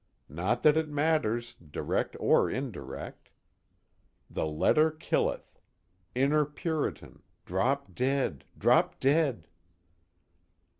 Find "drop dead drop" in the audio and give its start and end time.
7.45-8.99